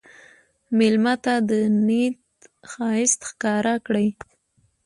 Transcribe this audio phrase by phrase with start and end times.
[0.77, 1.51] مېلمه ته د
[1.85, 2.19] نیت
[2.71, 4.05] ښایست ښکاره کړه.